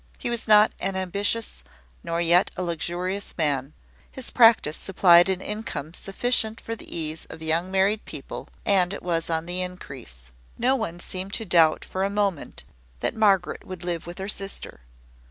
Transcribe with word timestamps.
He 0.17 0.31
was 0.31 0.47
not 0.47 0.71
an 0.79 0.95
ambitious, 0.95 1.63
nor 2.03 2.19
yet 2.19 2.49
a 2.57 2.63
luxurious 2.63 3.37
man: 3.37 3.71
his 4.11 4.31
practice 4.31 4.75
supplied 4.75 5.29
an 5.29 5.41
income 5.41 5.93
sufficient 5.93 6.59
for 6.59 6.75
the 6.75 6.89
ease 6.91 7.25
of 7.25 7.39
young 7.43 7.69
married 7.69 8.05
people, 8.05 8.47
and 8.65 8.93
it 8.93 9.03
was 9.03 9.29
on 9.29 9.45
the 9.45 9.61
increase. 9.61 10.31
No 10.57 10.75
one 10.75 10.99
seemed 10.99 11.33
to 11.35 11.45
doubt 11.45 11.85
for 11.85 12.03
a 12.03 12.09
moment 12.09 12.63
that 13.01 13.13
Margaret 13.15 13.63
would 13.63 13.83
live 13.83 14.07
with 14.07 14.17
her 14.17 14.27
sister. 14.27 14.79